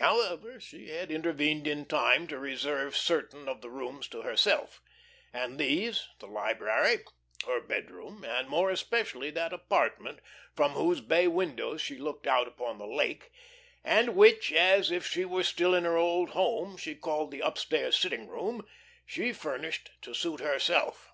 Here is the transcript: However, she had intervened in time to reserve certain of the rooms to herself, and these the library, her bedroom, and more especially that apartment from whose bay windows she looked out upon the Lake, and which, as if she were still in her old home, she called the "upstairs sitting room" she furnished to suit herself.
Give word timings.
However, 0.00 0.58
she 0.58 0.88
had 0.88 1.10
intervened 1.10 1.66
in 1.66 1.84
time 1.84 2.26
to 2.28 2.38
reserve 2.38 2.96
certain 2.96 3.46
of 3.46 3.60
the 3.60 3.68
rooms 3.68 4.08
to 4.08 4.22
herself, 4.22 4.80
and 5.34 5.58
these 5.60 6.08
the 6.18 6.26
library, 6.26 7.00
her 7.44 7.60
bedroom, 7.60 8.24
and 8.24 8.48
more 8.48 8.70
especially 8.70 9.30
that 9.32 9.52
apartment 9.52 10.20
from 10.56 10.72
whose 10.72 11.02
bay 11.02 11.28
windows 11.28 11.82
she 11.82 11.98
looked 11.98 12.26
out 12.26 12.48
upon 12.48 12.78
the 12.78 12.86
Lake, 12.88 13.30
and 13.84 14.16
which, 14.16 14.50
as 14.50 14.90
if 14.90 15.06
she 15.06 15.26
were 15.26 15.44
still 15.44 15.74
in 15.74 15.84
her 15.84 15.98
old 15.98 16.30
home, 16.30 16.78
she 16.78 16.94
called 16.94 17.30
the 17.30 17.40
"upstairs 17.42 17.98
sitting 17.98 18.26
room" 18.26 18.66
she 19.04 19.30
furnished 19.30 19.90
to 20.00 20.14
suit 20.14 20.40
herself. 20.40 21.12